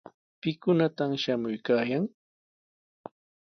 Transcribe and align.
¿Pikunataq 0.41 1.11
shamuykaayan? 1.21 2.05